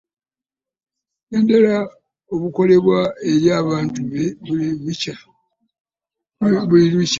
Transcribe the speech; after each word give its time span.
Naddala 1.29 1.75
obukolebwa 2.33 2.99
eri 3.31 3.47
abantu 3.61 3.99
be 4.11 4.23
buli 4.45 4.67
lukya. 4.83 5.15